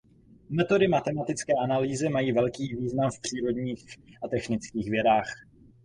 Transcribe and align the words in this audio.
Metody 0.49 0.87
matematické 0.87 1.53
analýzy 1.63 2.09
mají 2.09 2.31
velký 2.31 2.75
význam 2.75 3.09
v 3.11 3.19
přírodních 3.19 3.85
a 4.25 4.27
technických 4.27 4.89
vědách. 4.89 5.31